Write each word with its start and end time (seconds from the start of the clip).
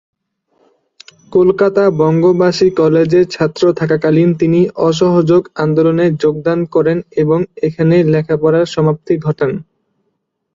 কলকাতা 1.31 1.83
বঙ্গবাসী 1.99 2.67
কলেজে 2.79 3.21
ছাত্র 3.33 3.63
থাকাকালীন 3.79 4.29
তিনি 4.35 4.59
অসহযোগ 4.87 5.41
আন্দোলনে 5.63 6.05
যোগদান 6.21 6.59
করেন 6.73 6.97
এবং 7.15 7.39
এখানেই 7.67 8.03
লেখাপড়ার 8.13 8.65
সমাপ্তি 8.67 9.13
ঘটান। 9.25 9.51